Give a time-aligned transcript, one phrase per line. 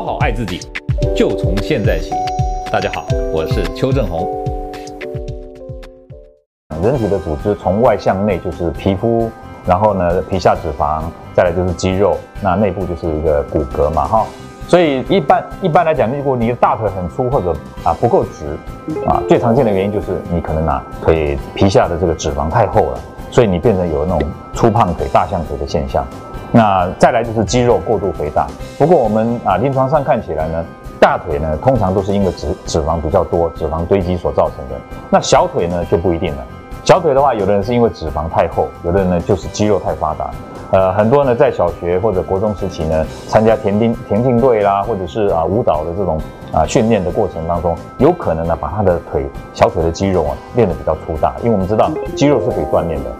[0.00, 0.58] 好好爱自己，
[1.14, 2.10] 就从现在起。
[2.72, 4.26] 大家好，我是邱正洪。
[6.82, 9.30] 人体的组织从外向内就是皮肤，
[9.66, 11.02] 然后呢皮下脂肪，
[11.34, 14.26] 再来就是肌肉，那内部就是一个骨骼嘛，哈。
[14.66, 17.54] 所以一般一般来讲，如果你的大腿很粗或者
[17.84, 18.56] 啊不够直
[19.06, 26.02] 啊，最常见的原因就是你可能啊腿皮下的这个脂肪太厚了，所以你变成有那种粗胖腿、大象腿的现象。
[26.52, 28.46] 那再来就是肌肉过度肥大。
[28.78, 30.64] 不过我们啊临床上看起来呢，
[30.98, 34.74] 大腿呢通常都是因为脂脂肪比较多、脂肪堆积所造成的。
[35.10, 36.46] 那小腿呢就不一定了。
[36.84, 40.30] 小腿的话，有的人是因为脂肪太厚，有的人呢就是肌肉太发达。
[40.72, 46.16] 呃，很多呢，在小学或者国中时期呢，参加田径田径队啦，或者是啊舞蹈的这种
[46.52, 53.10] 啊训练的过程当中，有可能呢，把他的腿小腿的肌肉啊练得比较粗大，因为我们知道肌肉是可以锻炼的，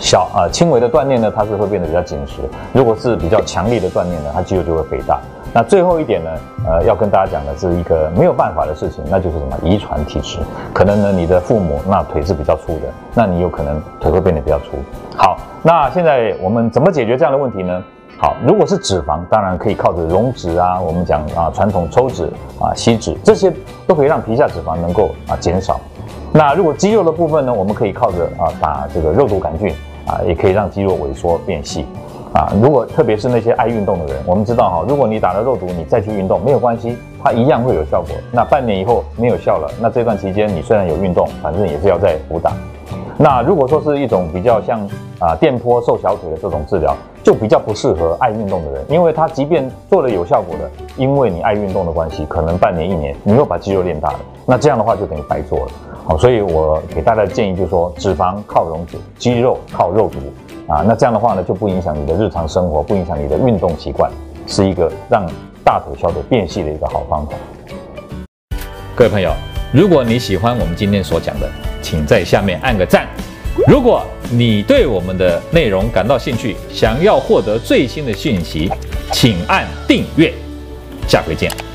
[0.00, 2.40] 小啊轻微的锻炼呢，它是会变得比较紧实；
[2.72, 5.20] 如果是比较强力的锻炼呢，它肌肉就会肥大。
[5.52, 6.30] 那最后一点呢，
[6.66, 10.38] 呃，要跟大家讲的是一个没有办法的事情，那就是什么遗传体质，
[10.72, 14.78] 可能呢你的父母那腿是比较粗的，那你有可能腿会变得比较粗。
[15.16, 15.38] 好。
[15.60, 17.82] 那现在我们怎么解决这样的问题呢？
[18.16, 23.52] 好，如果是脂肪，当然可以靠着溶脂啊，我们讲啊传统抽脂啊吸脂，这些
[23.84, 25.80] 都可以让皮下脂肪能够啊减少。
[26.32, 29.72] 那如果肌肉的部分呢，我们可以靠着啊打这个肉毒杆菌
[30.06, 31.86] 啊，也可以让肌肉萎缩变细
[32.32, 32.52] 啊。
[32.62, 38.10] 如果特别是那些爱运动的人，我们知道哈，如果你打了肉毒，你再去运动没有关系，它一样会有效果。
[38.30, 42.52] 那半年以后没有效了，那这段期间你虽然有运动，反正也是要再补打。
[43.16, 44.80] 那如果说是一种比较像
[45.18, 55.66] 啊电波瘦小腿的这种治疗，就比较不适合爱运动的人，因为他即便做了有效果的，因为你爱运动的关系，可能半年一年你又把肌肉练大了，那这样的话就等于白做了。
[56.08, 60.18] 好，所以我给大家的建议就是说，脂肪靠溶脂，肌肉靠肉毒
[60.66, 64.10] 啊，那这样的话呢，就不影响你的日常生活，不影响你的运动习惯，
[64.46, 65.26] 是一个让
[65.62, 67.34] 大腿小腿变细的一个好方法。
[68.96, 69.30] 各位朋友，
[69.70, 71.46] 如果你喜欢我们今天所讲的，
[71.82, 73.06] 请在下面按个赞。
[73.66, 78.72] 如果你对我们的内容感到兴趣，想要获得最新的讯息，
[79.12, 80.32] 请按订阅。
[81.06, 81.67] 下回见。